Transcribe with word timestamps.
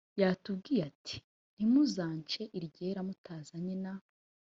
yatubwiye 0.21 0.81
ati 0.91 1.15
ntimuzance 1.55 2.41
iryera 2.57 2.99
mutazanye 3.07 3.75
na 3.83 3.93